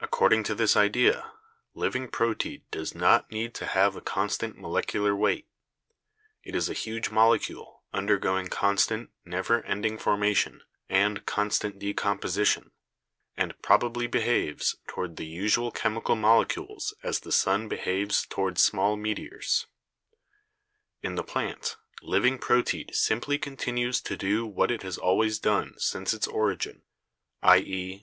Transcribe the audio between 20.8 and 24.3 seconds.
"In the plant, living proteid simply continues to